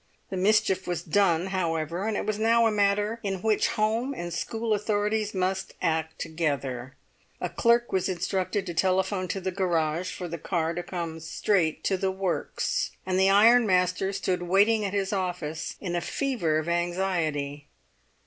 [0.31, 4.33] The mischief was done, however, and it was now a matter in which home and
[4.33, 6.95] school authorities must act together.
[7.39, 11.83] A clerk was instructed to telephone to the garage for the car to come straight
[11.83, 12.89] to the works.
[13.05, 17.67] And the ironmaster stood waiting at his office window in a fever of anxiety.